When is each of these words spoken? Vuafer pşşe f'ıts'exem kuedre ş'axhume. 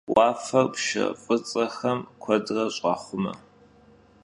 Vuafer 0.13 0.67
pşşe 0.73 1.05
f'ıts'exem 1.23 1.99
kuedre 2.21 2.65
ş'axhume. 2.77 3.33